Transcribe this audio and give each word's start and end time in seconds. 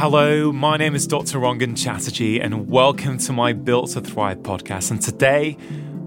Hello, 0.00 0.52
my 0.52 0.76
name 0.76 0.94
is 0.94 1.08
Dr. 1.08 1.40
Rangan 1.40 1.76
Chatterjee, 1.76 2.40
and 2.40 2.70
welcome 2.70 3.18
to 3.18 3.32
my 3.32 3.52
Built 3.52 3.90
to 3.90 4.00
Thrive 4.00 4.38
podcast. 4.44 4.92
And 4.92 5.02
today, 5.02 5.56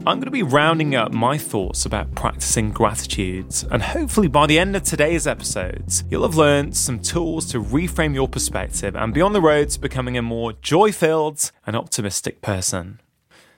I'm 0.07 0.17
going 0.17 0.21
to 0.21 0.31
be 0.31 0.43
rounding 0.43 0.95
up 0.95 1.11
my 1.11 1.37
thoughts 1.37 1.85
about 1.85 2.15
practicing 2.15 2.71
gratitude. 2.71 3.53
And 3.69 3.83
hopefully, 3.83 4.29
by 4.29 4.47
the 4.47 4.57
end 4.57 4.77
of 4.77 4.83
today's 4.83 5.27
episodes, 5.27 6.05
you'll 6.09 6.23
have 6.23 6.37
learned 6.37 6.77
some 6.77 7.01
tools 7.01 7.45
to 7.47 7.61
reframe 7.61 8.13
your 8.13 8.29
perspective 8.29 8.95
and 8.95 9.13
be 9.13 9.19
on 9.19 9.33
the 9.33 9.41
road 9.41 9.71
to 9.71 9.79
becoming 9.81 10.17
a 10.17 10.21
more 10.21 10.53
joy 10.53 10.93
filled 10.93 11.51
and 11.67 11.75
optimistic 11.75 12.41
person. 12.41 13.01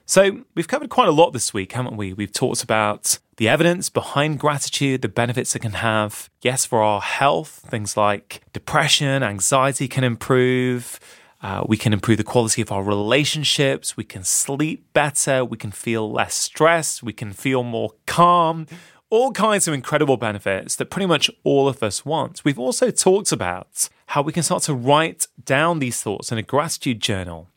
So, 0.05 0.43
we've 0.53 0.67
covered 0.67 0.89
quite 0.89 1.07
a 1.07 1.11
lot 1.11 1.31
this 1.31 1.53
week, 1.53 1.71
haven't 1.71 1.95
we? 1.95 2.11
We've 2.11 2.31
talked 2.31 2.61
about 2.61 3.19
the 3.37 3.47
evidence 3.47 3.89
behind 3.89 4.39
gratitude, 4.39 5.01
the 5.01 5.07
benefits 5.07 5.55
it 5.55 5.59
can 5.59 5.73
have. 5.73 6.29
Yes, 6.41 6.65
for 6.65 6.81
our 6.81 7.01
health, 7.01 7.65
things 7.69 7.95
like 7.95 8.41
depression, 8.51 9.23
anxiety 9.23 9.87
can 9.87 10.03
improve. 10.03 10.99
Uh, 11.41 11.63
we 11.67 11.77
can 11.77 11.93
improve 11.93 12.17
the 12.17 12.23
quality 12.23 12.61
of 12.61 12.71
our 12.71 12.83
relationships. 12.83 13.97
We 13.97 14.03
can 14.03 14.23
sleep 14.23 14.85
better. 14.93 15.43
We 15.43 15.57
can 15.57 15.71
feel 15.71 16.11
less 16.11 16.35
stressed. 16.35 17.03
We 17.03 17.13
can 17.13 17.33
feel 17.33 17.63
more 17.63 17.91
calm. 18.05 18.67
All 19.09 19.31
kinds 19.31 19.67
of 19.67 19.73
incredible 19.73 20.17
benefits 20.17 20.75
that 20.77 20.85
pretty 20.85 21.05
much 21.05 21.29
all 21.43 21.67
of 21.67 21.83
us 21.83 22.05
want. 22.05 22.43
We've 22.43 22.59
also 22.59 22.91
talked 22.91 23.31
about 23.31 23.89
how 24.07 24.21
we 24.21 24.31
can 24.31 24.43
start 24.43 24.63
to 24.63 24.73
write 24.73 25.27
down 25.43 25.79
these 25.79 26.01
thoughts 26.01 26.31
in 26.31 26.37
a 26.37 26.43
gratitude 26.43 26.99
journal. 27.01 27.49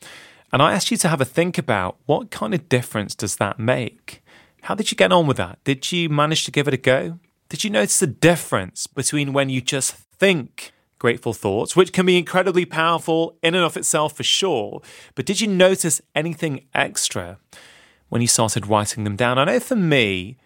And 0.51 0.61
I 0.61 0.73
asked 0.73 0.91
you 0.91 0.97
to 0.97 1.09
have 1.09 1.21
a 1.21 1.25
think 1.25 1.57
about 1.57 1.97
what 2.05 2.31
kind 2.31 2.53
of 2.53 2.69
difference 2.69 3.15
does 3.15 3.35
that 3.37 3.59
make? 3.59 4.23
How 4.63 4.75
did 4.75 4.91
you 4.91 4.97
get 4.97 5.11
on 5.11 5.27
with 5.27 5.37
that? 5.37 5.63
Did 5.63 5.91
you 5.91 6.09
manage 6.09 6.45
to 6.45 6.51
give 6.51 6.67
it 6.67 6.73
a 6.73 6.77
go? 6.77 7.19
Did 7.49 7.63
you 7.63 7.69
notice 7.69 7.99
the 7.99 8.07
difference 8.07 8.87
between 8.87 9.33
when 9.33 9.49
you 9.49 9.61
just 9.61 9.93
think 9.93 10.73
grateful 10.99 11.33
thoughts, 11.33 11.75
which 11.75 11.93
can 11.93 12.05
be 12.05 12.17
incredibly 12.17 12.65
powerful 12.65 13.37
in 13.43 13.55
and 13.55 13.63
of 13.63 13.77
itself 13.77 14.15
for 14.17 14.23
sure, 14.23 14.81
but 15.15 15.25
did 15.25 15.39
you 15.39 15.47
notice 15.47 16.01
anything 16.15 16.65
extra 16.73 17.37
when 18.09 18.21
you 18.21 18.27
started 18.27 18.67
writing 18.67 19.03
them 19.03 19.15
down? 19.15 19.37
I 19.37 19.45
know 19.45 19.59
for 19.59 19.75
me, 19.75 20.37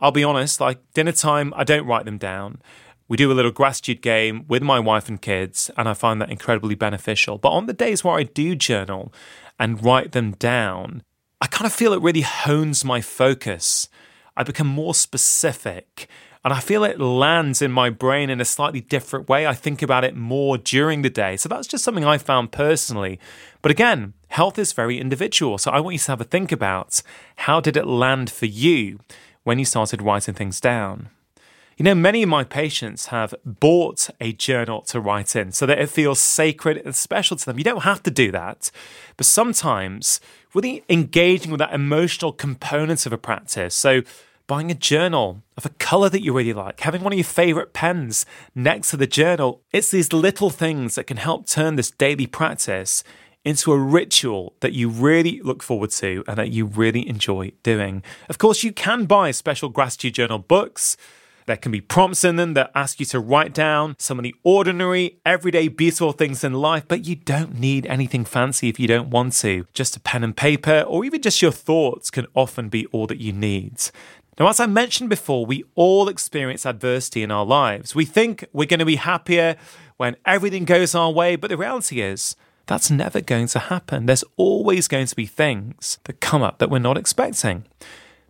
I'll 0.00 0.12
be 0.12 0.24
honest, 0.24 0.60
like 0.60 0.78
dinner 0.94 1.12
time, 1.12 1.52
I 1.56 1.64
don't 1.64 1.86
write 1.86 2.04
them 2.04 2.18
down. 2.18 2.60
We 3.08 3.16
do 3.16 3.32
a 3.32 3.34
little 3.34 3.50
gratitude 3.50 4.02
game 4.02 4.44
with 4.48 4.62
my 4.62 4.78
wife 4.78 5.08
and 5.08 5.20
kids, 5.20 5.70
and 5.78 5.88
I 5.88 5.94
find 5.94 6.20
that 6.20 6.30
incredibly 6.30 6.74
beneficial. 6.74 7.38
But 7.38 7.52
on 7.52 7.64
the 7.64 7.72
days 7.72 8.04
where 8.04 8.14
I 8.14 8.24
do 8.24 8.54
journal 8.54 9.14
and 9.58 9.82
write 9.82 10.12
them 10.12 10.32
down, 10.32 11.02
I 11.40 11.46
kind 11.46 11.64
of 11.64 11.72
feel 11.72 11.94
it 11.94 12.02
really 12.02 12.20
hones 12.20 12.84
my 12.84 13.00
focus. 13.00 13.88
I 14.36 14.42
become 14.42 14.66
more 14.66 14.94
specific, 14.94 16.06
and 16.44 16.52
I 16.52 16.60
feel 16.60 16.84
it 16.84 17.00
lands 17.00 17.62
in 17.62 17.72
my 17.72 17.88
brain 17.88 18.28
in 18.28 18.42
a 18.42 18.44
slightly 18.44 18.82
different 18.82 19.26
way. 19.26 19.46
I 19.46 19.54
think 19.54 19.80
about 19.80 20.04
it 20.04 20.14
more 20.14 20.58
during 20.58 21.00
the 21.00 21.08
day. 21.08 21.38
So 21.38 21.48
that's 21.48 21.66
just 21.66 21.84
something 21.84 22.04
I 22.04 22.18
found 22.18 22.52
personally. 22.52 23.18
But 23.62 23.70
again, 23.70 24.12
health 24.28 24.58
is 24.58 24.74
very 24.74 25.00
individual. 25.00 25.56
So 25.56 25.70
I 25.70 25.80
want 25.80 25.94
you 25.94 26.00
to 26.00 26.12
have 26.12 26.20
a 26.20 26.24
think 26.24 26.52
about 26.52 27.02
how 27.36 27.60
did 27.60 27.76
it 27.78 27.86
land 27.86 28.30
for 28.30 28.46
you 28.46 29.00
when 29.44 29.58
you 29.58 29.64
started 29.64 30.02
writing 30.02 30.34
things 30.34 30.60
down? 30.60 31.08
You 31.78 31.84
know, 31.84 31.94
many 31.94 32.24
of 32.24 32.28
my 32.28 32.42
patients 32.42 33.06
have 33.06 33.36
bought 33.44 34.10
a 34.20 34.32
journal 34.32 34.82
to 34.82 34.98
write 34.98 35.36
in 35.36 35.52
so 35.52 35.64
that 35.64 35.78
it 35.78 35.88
feels 35.88 36.20
sacred 36.20 36.82
and 36.84 36.92
special 36.92 37.36
to 37.36 37.46
them. 37.46 37.56
You 37.56 37.62
don't 37.62 37.84
have 37.84 38.02
to 38.02 38.10
do 38.10 38.32
that. 38.32 38.72
But 39.16 39.26
sometimes, 39.26 40.20
really 40.52 40.82
engaging 40.88 41.52
with 41.52 41.60
that 41.60 41.72
emotional 41.72 42.32
component 42.32 43.06
of 43.06 43.12
a 43.12 43.16
practice. 43.16 43.76
So, 43.76 44.02
buying 44.48 44.72
a 44.72 44.74
journal 44.74 45.44
of 45.56 45.66
a 45.66 45.68
color 45.68 46.08
that 46.08 46.20
you 46.20 46.32
really 46.32 46.52
like, 46.52 46.80
having 46.80 47.04
one 47.04 47.12
of 47.12 47.18
your 47.18 47.24
favorite 47.24 47.72
pens 47.72 48.26
next 48.56 48.90
to 48.90 48.96
the 48.96 49.06
journal. 49.06 49.62
It's 49.70 49.92
these 49.92 50.12
little 50.12 50.50
things 50.50 50.96
that 50.96 51.06
can 51.06 51.18
help 51.18 51.46
turn 51.46 51.76
this 51.76 51.92
daily 51.92 52.26
practice 52.26 53.04
into 53.44 53.72
a 53.72 53.78
ritual 53.78 54.54
that 54.60 54.72
you 54.72 54.88
really 54.88 55.40
look 55.42 55.62
forward 55.62 55.90
to 55.90 56.24
and 56.26 56.38
that 56.38 56.50
you 56.50 56.64
really 56.66 57.08
enjoy 57.08 57.52
doing. 57.62 58.02
Of 58.28 58.38
course, 58.38 58.64
you 58.64 58.72
can 58.72 59.04
buy 59.04 59.30
special 59.30 59.68
gratitude 59.68 60.14
journal 60.14 60.40
books. 60.40 60.96
There 61.48 61.56
can 61.56 61.72
be 61.72 61.80
prompts 61.80 62.24
in 62.24 62.36
them 62.36 62.52
that 62.52 62.70
ask 62.74 63.00
you 63.00 63.06
to 63.06 63.18
write 63.18 63.54
down 63.54 63.96
some 63.98 64.18
of 64.18 64.22
the 64.22 64.34
ordinary, 64.44 65.18
everyday, 65.24 65.68
beautiful 65.68 66.12
things 66.12 66.44
in 66.44 66.52
life, 66.52 66.84
but 66.86 67.06
you 67.06 67.16
don't 67.16 67.58
need 67.58 67.86
anything 67.86 68.26
fancy 68.26 68.68
if 68.68 68.78
you 68.78 68.86
don't 68.86 69.08
want 69.08 69.32
to. 69.36 69.64
Just 69.72 69.96
a 69.96 70.00
pen 70.00 70.22
and 70.22 70.36
paper, 70.36 70.82
or 70.82 71.06
even 71.06 71.22
just 71.22 71.40
your 71.40 71.50
thoughts, 71.50 72.10
can 72.10 72.26
often 72.34 72.68
be 72.68 72.84
all 72.88 73.06
that 73.06 73.22
you 73.22 73.32
need. 73.32 73.80
Now, 74.38 74.48
as 74.48 74.60
I 74.60 74.66
mentioned 74.66 75.08
before, 75.08 75.46
we 75.46 75.64
all 75.74 76.10
experience 76.10 76.66
adversity 76.66 77.22
in 77.22 77.30
our 77.30 77.46
lives. 77.46 77.94
We 77.94 78.04
think 78.04 78.44
we're 78.52 78.66
going 78.66 78.80
to 78.80 78.84
be 78.84 78.96
happier 78.96 79.56
when 79.96 80.16
everything 80.26 80.66
goes 80.66 80.94
our 80.94 81.10
way, 81.10 81.36
but 81.36 81.48
the 81.48 81.56
reality 81.56 82.02
is, 82.02 82.36
that's 82.66 82.90
never 82.90 83.22
going 83.22 83.46
to 83.46 83.58
happen. 83.58 84.04
There's 84.04 84.24
always 84.36 84.86
going 84.86 85.06
to 85.06 85.16
be 85.16 85.24
things 85.24 85.98
that 86.04 86.20
come 86.20 86.42
up 86.42 86.58
that 86.58 86.68
we're 86.68 86.78
not 86.78 86.98
expecting. 86.98 87.64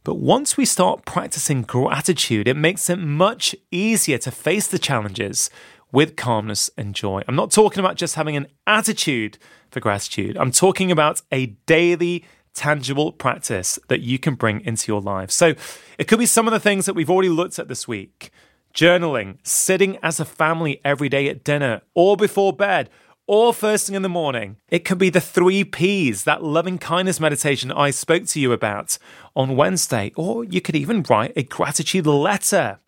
But 0.09 0.21
once 0.21 0.57
we 0.57 0.65
start 0.65 1.05
practicing 1.05 1.61
gratitude, 1.61 2.49
it 2.49 2.57
makes 2.57 2.89
it 2.89 2.97
much 2.97 3.55
easier 3.71 4.17
to 4.17 4.31
face 4.31 4.67
the 4.67 4.79
challenges 4.79 5.51
with 5.93 6.17
calmness 6.17 6.71
and 6.79 6.95
joy. 6.95 7.21
I'm 7.29 7.37
not 7.37 7.51
talking 7.51 7.81
about 7.81 7.97
just 7.97 8.15
having 8.15 8.35
an 8.35 8.47
attitude 8.67 9.37
for 9.71 9.81
gratitude, 9.81 10.39
I'm 10.39 10.51
talking 10.51 10.91
about 10.91 11.21
a 11.31 11.49
daily, 11.67 12.25
tangible 12.55 13.13
practice 13.13 13.79
that 13.89 14.01
you 14.01 14.19
can 14.19 14.35
bring 14.35 14.63
into 14.63 14.91
your 14.91 15.03
life. 15.03 15.31
So 15.31 15.53
it 15.99 16.09
could 16.09 16.19
be 16.19 16.25
some 16.25 16.47
of 16.49 16.55
the 16.55 16.59
things 16.59 16.87
that 16.87 16.95
we've 16.95 17.11
already 17.11 17.29
looked 17.29 17.59
at 17.59 17.69
this 17.69 17.87
week 17.87 18.31
journaling, 18.73 19.37
sitting 19.43 19.99
as 20.03 20.21
a 20.21 20.25
family 20.25 20.81
every 20.87 21.11
day 21.11 21.29
at 21.29 21.45
dinner 21.45 21.83
or 21.95 22.17
before 22.17 22.55
bed 22.55 22.89
or 23.29 23.53
first 23.53 23.87
thing 23.87 23.95
in 23.95 24.03
the 24.03 24.09
morning. 24.09 24.57
It 24.71 24.85
could 24.85 24.99
be 24.99 25.11
the 25.11 25.21
three 25.21 25.63
P's, 25.63 26.25
that 26.25 26.43
loving 26.43 26.79
kindness 26.79 27.21
meditation 27.21 27.71
I 27.71 27.91
spoke 27.91 28.25
to 28.25 28.41
you 28.41 28.53
about 28.53 28.99
on 29.37 29.55
Wednesday. 29.55 30.13
Or 30.17 30.45
you 30.45 30.61
could 30.63 30.75
even 30.75 31.05
write 31.09 31.35
a 31.37 31.43
gratitude 31.43 32.07
letter, 32.07 32.79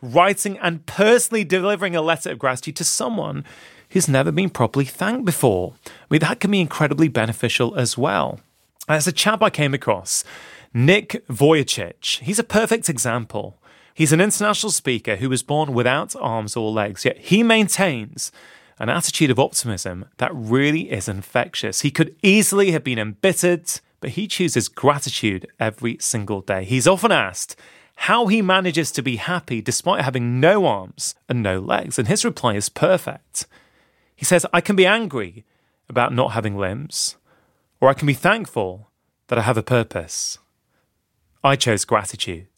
writing 0.00 0.56
and 0.58 0.86
personally 0.86 1.44
delivering 1.44 1.96
a 1.96 2.00
letter 2.00 2.30
of 2.30 2.38
gratitude 2.38 2.76
to 2.76 2.84
someone 2.84 3.44
who's 3.90 4.08
never 4.08 4.30
been 4.30 4.48
properly 4.48 4.84
thanked 4.84 5.24
before. 5.24 5.74
I 5.86 5.90
mean, 6.08 6.20
that 6.20 6.38
can 6.38 6.52
be 6.52 6.60
incredibly 6.60 7.08
beneficial 7.08 7.74
as 7.74 7.98
well. 7.98 8.38
As 8.88 9.08
a 9.08 9.12
chap 9.12 9.42
I 9.42 9.50
came 9.50 9.74
across, 9.74 10.22
Nick 10.72 11.26
Vujicic, 11.28 12.20
he's 12.20 12.38
a 12.38 12.44
perfect 12.44 12.88
example. 12.88 13.58
He's 13.92 14.12
an 14.12 14.20
international 14.20 14.70
speaker 14.70 15.16
who 15.16 15.28
was 15.28 15.42
born 15.42 15.74
without 15.74 16.14
arms 16.14 16.56
or 16.56 16.70
legs, 16.70 17.04
yet 17.04 17.18
he 17.18 17.42
maintains 17.42 18.30
an 18.80 18.88
attitude 18.88 19.30
of 19.30 19.38
optimism 19.38 20.06
that 20.16 20.34
really 20.34 20.90
is 20.90 21.06
infectious. 21.06 21.82
He 21.82 21.90
could 21.90 22.16
easily 22.22 22.70
have 22.70 22.82
been 22.82 22.98
embittered, 22.98 23.70
but 24.00 24.10
he 24.10 24.26
chooses 24.26 24.68
gratitude 24.68 25.46
every 25.60 25.98
single 26.00 26.40
day. 26.40 26.64
He's 26.64 26.88
often 26.88 27.12
asked 27.12 27.56
how 27.96 28.28
he 28.28 28.40
manages 28.40 28.90
to 28.92 29.02
be 29.02 29.16
happy 29.16 29.60
despite 29.60 30.02
having 30.02 30.40
no 30.40 30.64
arms 30.64 31.14
and 31.28 31.42
no 31.42 31.60
legs, 31.60 31.98
and 31.98 32.08
his 32.08 32.24
reply 32.24 32.54
is 32.54 32.70
perfect. 32.70 33.46
He 34.16 34.24
says, 34.24 34.46
I 34.50 34.62
can 34.62 34.76
be 34.76 34.86
angry 34.86 35.44
about 35.90 36.14
not 36.14 36.32
having 36.32 36.56
limbs, 36.56 37.16
or 37.82 37.90
I 37.90 37.94
can 37.94 38.06
be 38.06 38.14
thankful 38.14 38.88
that 39.28 39.38
I 39.38 39.42
have 39.42 39.58
a 39.58 39.62
purpose. 39.62 40.38
I 41.44 41.56
chose 41.56 41.84
gratitude. 41.84 42.48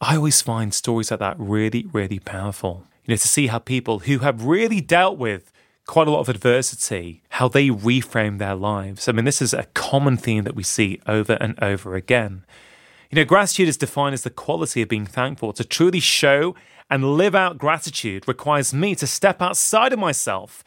I 0.00 0.14
always 0.16 0.42
find 0.42 0.72
stories 0.72 1.10
like 1.10 1.20
that 1.20 1.36
really, 1.38 1.86
really 1.92 2.20
powerful 2.20 2.86
you 3.04 3.12
know, 3.12 3.16
to 3.16 3.28
see 3.28 3.48
how 3.48 3.58
people 3.58 4.00
who 4.00 4.18
have 4.20 4.44
really 4.44 4.80
dealt 4.80 5.18
with 5.18 5.52
quite 5.86 6.08
a 6.08 6.10
lot 6.10 6.20
of 6.20 6.28
adversity, 6.28 7.22
how 7.30 7.48
they 7.48 7.68
reframe 7.68 8.38
their 8.38 8.54
lives. 8.54 9.08
I 9.08 9.12
mean, 9.12 9.24
this 9.24 9.42
is 9.42 9.52
a 9.52 9.64
common 9.74 10.16
theme 10.16 10.44
that 10.44 10.54
we 10.54 10.62
see 10.62 11.00
over 11.06 11.34
and 11.34 11.62
over 11.62 11.94
again. 11.94 12.44
You 13.10 13.16
know, 13.16 13.24
gratitude 13.24 13.68
is 13.68 13.76
defined 13.76 14.14
as 14.14 14.22
the 14.22 14.30
quality 14.30 14.82
of 14.82 14.88
being 14.88 15.06
thankful. 15.06 15.52
To 15.52 15.64
truly 15.64 16.00
show 16.00 16.54
and 16.90 17.16
live 17.16 17.34
out 17.34 17.58
gratitude 17.58 18.26
requires 18.26 18.72
me 18.72 18.94
to 18.96 19.06
step 19.06 19.42
outside 19.42 19.92
of 19.92 19.98
myself 19.98 20.64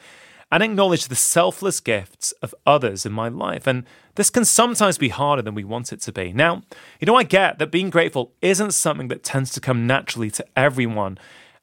and 0.50 0.62
acknowledge 0.62 1.08
the 1.08 1.14
selfless 1.14 1.80
gifts 1.80 2.32
of 2.40 2.54
others 2.64 3.04
in 3.04 3.12
my 3.12 3.28
life. 3.28 3.66
And 3.66 3.84
this 4.14 4.30
can 4.30 4.44
sometimes 4.44 4.98
be 4.98 5.10
harder 5.10 5.42
than 5.42 5.54
we 5.54 5.64
want 5.64 5.92
it 5.92 6.00
to 6.02 6.12
be. 6.12 6.32
Now, 6.32 6.62
you 7.00 7.06
know, 7.06 7.16
I 7.16 7.22
get 7.22 7.58
that 7.58 7.70
being 7.70 7.90
grateful 7.90 8.32
isn't 8.40 8.72
something 8.72 9.08
that 9.08 9.22
tends 9.22 9.52
to 9.52 9.60
come 9.60 9.86
naturally 9.86 10.30
to 10.30 10.46
everyone. 10.56 11.18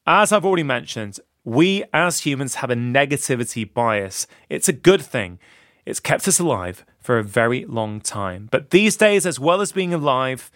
As 0.07 0.31
I've 0.31 0.45
already 0.45 0.63
mentioned, 0.63 1.19
we 1.43 1.83
as 1.91 2.21
humans 2.21 2.55
have 2.55 2.69
a 2.69 2.75
negativity 2.75 3.71
bias. 3.71 4.27
It's 4.49 4.69
a 4.69 4.73
good 4.73 5.01
thing. 5.01 5.39
It's 5.83 5.99
kept 5.99 6.27
us 6.27 6.39
alive 6.39 6.85
for 6.99 7.17
a 7.17 7.23
very 7.23 7.65
long 7.65 8.01
time. 8.01 8.47
But 8.51 8.69
these 8.69 8.97
days, 8.97 9.25
as 9.25 9.39
well 9.39 9.61
as 9.61 9.71
being 9.71 9.95
alive, 9.95 10.51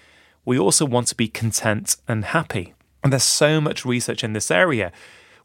we 0.45 0.59
also 0.59 0.85
want 0.85 1.07
to 1.07 1.15
be 1.15 1.27
content 1.27 1.97
and 2.07 2.25
happy. 2.25 2.75
And 3.03 3.11
there's 3.11 3.23
so 3.23 3.59
much 3.59 3.85
research 3.85 4.23
in 4.23 4.33
this 4.33 4.51
area. 4.51 4.91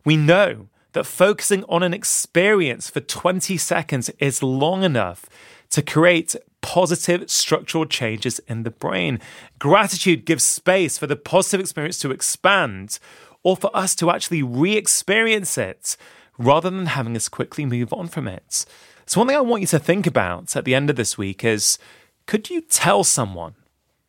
We 0.04 0.18
know 0.18 0.68
that 0.92 1.06
focusing 1.06 1.64
on 1.64 1.82
an 1.82 1.94
experience 1.94 2.90
for 2.90 3.00
20 3.00 3.56
seconds 3.56 4.10
is 4.18 4.42
long 4.42 4.82
enough 4.82 5.24
to 5.70 5.80
create 5.80 6.36
positive 6.60 7.30
structural 7.30 7.86
changes 7.86 8.38
in 8.40 8.64
the 8.64 8.70
brain. 8.70 9.18
Gratitude 9.58 10.26
gives 10.26 10.44
space 10.44 10.98
for 10.98 11.06
the 11.06 11.16
positive 11.16 11.60
experience 11.60 11.98
to 12.00 12.10
expand 12.10 12.98
or 13.44 13.56
for 13.56 13.70
us 13.72 13.94
to 13.96 14.10
actually 14.10 14.42
re 14.42 14.76
experience 14.76 15.56
it 15.56 15.96
rather 16.36 16.70
than 16.70 16.86
having 16.86 17.14
us 17.14 17.28
quickly 17.28 17.64
move 17.64 17.92
on 17.92 18.08
from 18.08 18.26
it. 18.26 18.64
So, 19.06 19.20
one 19.20 19.28
thing 19.28 19.36
I 19.36 19.40
want 19.40 19.60
you 19.60 19.68
to 19.68 19.78
think 19.78 20.06
about 20.06 20.56
at 20.56 20.64
the 20.64 20.74
end 20.74 20.90
of 20.90 20.96
this 20.96 21.16
week 21.16 21.44
is 21.44 21.78
could 22.26 22.50
you 22.50 22.62
tell 22.62 23.04
someone 23.04 23.54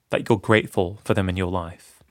that 0.09 0.27
you're 0.27 0.39
grateful 0.39 0.99
for 1.03 1.13
them 1.13 1.29
in 1.29 1.37
your 1.37 1.51
life? 1.51 2.01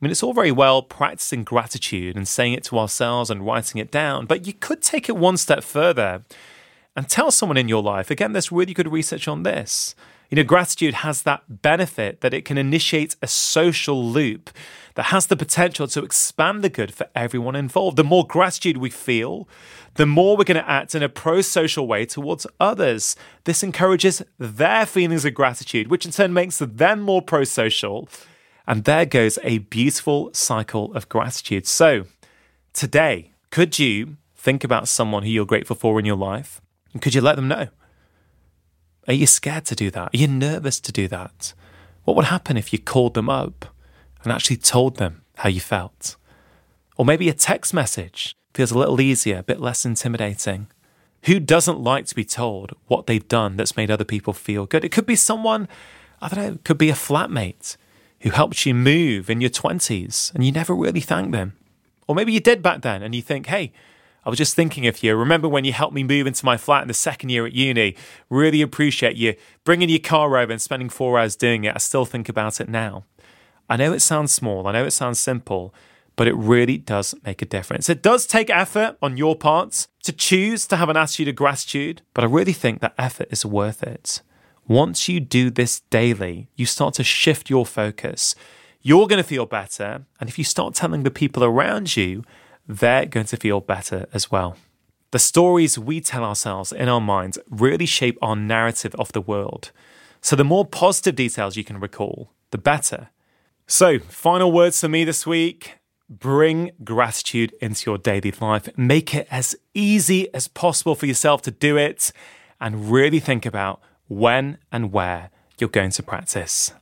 I 0.00 0.04
mean, 0.04 0.12
it's 0.12 0.22
all 0.22 0.34
very 0.34 0.52
well 0.52 0.82
practicing 0.82 1.42
gratitude 1.42 2.14
and 2.14 2.28
saying 2.28 2.52
it 2.52 2.64
to 2.64 2.78
ourselves 2.78 3.30
and 3.30 3.44
writing 3.44 3.80
it 3.80 3.90
down, 3.90 4.26
but 4.26 4.46
you 4.46 4.52
could 4.52 4.82
take 4.82 5.08
it 5.08 5.16
one 5.16 5.36
step 5.36 5.64
further 5.64 6.22
and 6.94 7.08
tell 7.08 7.30
someone 7.30 7.56
in 7.56 7.68
your 7.68 7.82
life. 7.82 8.10
Again, 8.10 8.32
there's 8.32 8.52
really 8.52 8.74
good 8.74 8.92
research 8.92 9.26
on 9.26 9.42
this. 9.42 9.96
You 10.28 10.36
know, 10.36 10.44
gratitude 10.44 10.94
has 10.94 11.22
that 11.22 11.62
benefit 11.62 12.20
that 12.20 12.34
it 12.34 12.44
can 12.44 12.58
initiate 12.58 13.16
a 13.22 13.26
social 13.26 14.04
loop 14.04 14.50
that 14.94 15.04
has 15.04 15.26
the 15.26 15.36
potential 15.36 15.88
to 15.88 16.02
expand 16.02 16.62
the 16.62 16.68
good 16.68 16.92
for 16.92 17.08
everyone 17.14 17.56
involved. 17.56 17.96
The 17.96 18.04
more 18.04 18.26
gratitude 18.26 18.76
we 18.76 18.90
feel, 18.90 19.48
the 19.94 20.06
more 20.06 20.36
we're 20.36 20.44
going 20.44 20.62
to 20.62 20.70
act 20.70 20.94
in 20.94 21.02
a 21.02 21.08
pro 21.08 21.40
social 21.40 21.86
way 21.86 22.04
towards 22.04 22.46
others. 22.60 23.16
This 23.44 23.62
encourages 23.62 24.22
their 24.38 24.84
feelings 24.84 25.24
of 25.24 25.34
gratitude, 25.34 25.88
which 25.88 26.04
in 26.04 26.12
turn 26.12 26.32
makes 26.32 26.58
them 26.58 27.00
more 27.00 27.22
pro 27.22 27.44
social. 27.44 28.08
And 28.66 28.84
there 28.84 29.06
goes 29.06 29.38
a 29.42 29.58
beautiful 29.58 30.30
cycle 30.34 30.94
of 30.94 31.08
gratitude. 31.08 31.66
So, 31.66 32.04
today, 32.74 33.32
could 33.50 33.78
you 33.78 34.18
think 34.36 34.62
about 34.62 34.88
someone 34.88 35.22
who 35.22 35.30
you're 35.30 35.46
grateful 35.46 35.74
for 35.74 35.98
in 35.98 36.04
your 36.04 36.16
life? 36.16 36.60
And 36.92 37.00
could 37.00 37.14
you 37.14 37.22
let 37.22 37.36
them 37.36 37.48
know? 37.48 37.68
Are 39.08 39.14
you 39.14 39.26
scared 39.26 39.64
to 39.66 39.74
do 39.74 39.90
that? 39.90 40.14
Are 40.14 40.16
you 40.16 40.28
nervous 40.28 40.78
to 40.80 40.92
do 40.92 41.08
that? 41.08 41.54
What 42.04 42.14
would 42.14 42.26
happen 42.26 42.58
if 42.58 42.74
you 42.74 42.78
called 42.78 43.14
them 43.14 43.30
up 43.30 43.64
and 44.22 44.30
actually 44.30 44.58
told 44.58 44.98
them 44.98 45.22
how 45.36 45.48
you 45.48 45.60
felt? 45.60 46.16
Or 46.96 47.06
maybe 47.06 47.30
a 47.30 47.34
text 47.34 47.72
message 47.72 48.34
feels 48.52 48.70
a 48.70 48.78
little 48.78 49.00
easier, 49.00 49.38
a 49.38 49.42
bit 49.42 49.60
less 49.60 49.86
intimidating. 49.86 50.66
Who 51.24 51.40
doesn't 51.40 51.80
like 51.80 52.04
to 52.06 52.14
be 52.14 52.24
told 52.24 52.72
what 52.86 53.06
they've 53.06 53.26
done 53.26 53.56
that's 53.56 53.76
made 53.76 53.90
other 53.90 54.04
people 54.04 54.34
feel 54.34 54.66
good? 54.66 54.84
It 54.84 54.92
could 54.92 55.06
be 55.06 55.16
someone, 55.16 55.68
I 56.20 56.28
don't 56.28 56.44
know, 56.44 56.52
it 56.52 56.64
could 56.64 56.78
be 56.78 56.90
a 56.90 56.94
flatmate 56.94 57.78
who 58.20 58.30
helped 58.30 58.66
you 58.66 58.74
move 58.74 59.30
in 59.30 59.40
your 59.40 59.50
20s 59.50 60.34
and 60.34 60.44
you 60.44 60.52
never 60.52 60.74
really 60.74 61.00
thanked 61.00 61.32
them. 61.32 61.54
Or 62.06 62.14
maybe 62.14 62.32
you 62.32 62.40
did 62.40 62.62
back 62.62 62.82
then 62.82 63.02
and 63.02 63.14
you 63.14 63.22
think, 63.22 63.46
hey, 63.46 63.72
I 64.28 64.30
was 64.30 64.36
just 64.36 64.54
thinking 64.54 64.86
of 64.86 65.02
you. 65.02 65.16
Remember 65.16 65.48
when 65.48 65.64
you 65.64 65.72
helped 65.72 65.94
me 65.94 66.04
move 66.04 66.26
into 66.26 66.44
my 66.44 66.58
flat 66.58 66.82
in 66.82 66.88
the 66.88 66.92
second 66.92 67.30
year 67.30 67.46
at 67.46 67.54
uni? 67.54 67.96
Really 68.28 68.60
appreciate 68.60 69.16
you 69.16 69.34
bringing 69.64 69.88
your 69.88 70.00
car 70.00 70.36
over 70.36 70.52
and 70.52 70.60
spending 70.60 70.90
four 70.90 71.18
hours 71.18 71.34
doing 71.34 71.64
it. 71.64 71.74
I 71.74 71.78
still 71.78 72.04
think 72.04 72.28
about 72.28 72.60
it 72.60 72.68
now. 72.68 73.06
I 73.70 73.78
know 73.78 73.94
it 73.94 74.00
sounds 74.00 74.34
small, 74.34 74.66
I 74.66 74.72
know 74.72 74.84
it 74.84 74.90
sounds 74.90 75.18
simple, 75.18 75.74
but 76.14 76.28
it 76.28 76.34
really 76.34 76.76
does 76.76 77.14
make 77.24 77.40
a 77.40 77.46
difference. 77.46 77.88
It 77.88 78.02
does 78.02 78.26
take 78.26 78.50
effort 78.50 78.98
on 79.00 79.16
your 79.16 79.34
part 79.34 79.86
to 80.02 80.12
choose 80.12 80.66
to 80.66 80.76
have 80.76 80.90
an 80.90 80.98
attitude 80.98 81.28
of 81.28 81.34
gratitude, 81.34 82.02
but 82.12 82.22
I 82.22 82.26
really 82.26 82.52
think 82.52 82.82
that 82.82 82.92
effort 82.98 83.28
is 83.30 83.46
worth 83.46 83.82
it. 83.82 84.20
Once 84.66 85.08
you 85.08 85.20
do 85.20 85.48
this 85.48 85.80
daily, 85.88 86.50
you 86.54 86.66
start 86.66 86.92
to 86.94 87.02
shift 87.02 87.48
your 87.48 87.64
focus. 87.64 88.34
You're 88.82 89.06
going 89.06 89.22
to 89.22 89.26
feel 89.26 89.46
better. 89.46 90.04
And 90.20 90.28
if 90.28 90.36
you 90.36 90.44
start 90.44 90.74
telling 90.74 91.02
the 91.02 91.10
people 91.10 91.42
around 91.42 91.96
you 91.96 92.24
they're 92.68 93.06
going 93.06 93.26
to 93.26 93.36
feel 93.36 93.60
better 93.60 94.06
as 94.12 94.30
well. 94.30 94.56
The 95.10 95.18
stories 95.18 95.78
we 95.78 96.00
tell 96.00 96.22
ourselves 96.22 96.70
in 96.70 96.88
our 96.88 97.00
minds 97.00 97.38
really 97.48 97.86
shape 97.86 98.18
our 98.20 98.36
narrative 98.36 98.94
of 98.96 99.10
the 99.12 99.22
world. 99.22 99.72
So, 100.20 100.36
the 100.36 100.44
more 100.44 100.66
positive 100.66 101.14
details 101.14 101.56
you 101.56 101.64
can 101.64 101.80
recall, 101.80 102.32
the 102.50 102.58
better. 102.58 103.08
So, 103.66 103.98
final 103.98 104.52
words 104.52 104.80
for 104.80 104.88
me 104.88 105.04
this 105.04 105.26
week 105.26 105.78
bring 106.10 106.70
gratitude 106.84 107.54
into 107.60 107.90
your 107.90 107.98
daily 107.98 108.32
life. 108.40 108.68
Make 108.76 109.14
it 109.14 109.26
as 109.30 109.54
easy 109.74 110.32
as 110.34 110.48
possible 110.48 110.94
for 110.94 111.06
yourself 111.06 111.42
to 111.42 111.50
do 111.50 111.76
it, 111.76 112.12
and 112.60 112.90
really 112.90 113.20
think 113.20 113.46
about 113.46 113.80
when 114.08 114.58
and 114.72 114.92
where 114.92 115.30
you're 115.58 115.68
going 115.70 115.90
to 115.92 116.02
practice. 116.02 116.72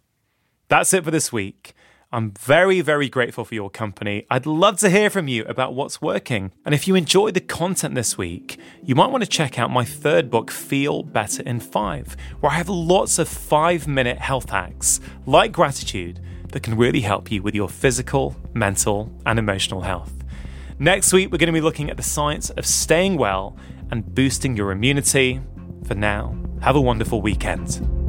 That's 0.68 0.92
it 0.92 1.04
for 1.04 1.10
this 1.10 1.32
week. 1.32 1.74
I'm 2.12 2.30
very, 2.30 2.80
very 2.82 3.08
grateful 3.08 3.44
for 3.44 3.56
your 3.56 3.68
company. 3.68 4.26
I'd 4.30 4.46
love 4.46 4.78
to 4.78 4.90
hear 4.90 5.10
from 5.10 5.26
you 5.26 5.44
about 5.46 5.74
what's 5.74 6.00
working. 6.00 6.52
And 6.64 6.72
if 6.72 6.86
you 6.86 6.94
enjoyed 6.94 7.34
the 7.34 7.40
content 7.40 7.96
this 7.96 8.16
week, 8.16 8.60
you 8.80 8.94
might 8.94 9.10
want 9.10 9.24
to 9.24 9.28
check 9.28 9.58
out 9.58 9.72
my 9.72 9.84
third 9.84 10.30
book, 10.30 10.52
Feel 10.52 11.02
Better 11.02 11.42
in 11.42 11.58
Five, 11.58 12.16
where 12.38 12.52
I 12.52 12.54
have 12.54 12.68
lots 12.68 13.18
of 13.18 13.28
five 13.28 13.88
minute 13.88 14.18
health 14.18 14.50
hacks 14.50 15.00
like 15.26 15.50
gratitude 15.50 16.20
that 16.52 16.62
can 16.62 16.76
really 16.76 17.00
help 17.00 17.32
you 17.32 17.42
with 17.42 17.56
your 17.56 17.68
physical, 17.68 18.36
mental, 18.54 19.12
and 19.26 19.36
emotional 19.36 19.80
health. 19.80 20.12
Next 20.78 21.12
week, 21.12 21.32
we're 21.32 21.38
going 21.38 21.48
to 21.48 21.52
be 21.52 21.60
looking 21.60 21.90
at 21.90 21.96
the 21.96 22.04
science 22.04 22.50
of 22.50 22.66
staying 22.66 23.16
well 23.16 23.56
and 23.90 24.14
boosting 24.14 24.56
your 24.56 24.70
immunity. 24.70 25.40
For 25.86 25.96
now, 25.96 26.36
have 26.60 26.76
a 26.76 26.80
wonderful 26.80 27.20
weekend. 27.20 28.05